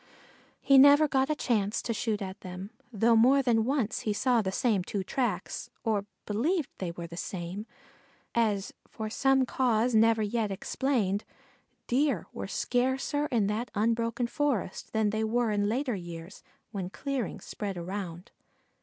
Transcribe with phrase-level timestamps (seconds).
[0.63, 4.13] He never again got a chance to shoot at them, though more than once he
[4.13, 7.67] saw the same two tracks, or believed they were the same,
[8.33, 11.23] as for some cause never yet explained,
[11.85, 16.41] Deer were scarcer in that unbroken forest than they were in later years
[16.71, 18.31] when clearings spread around.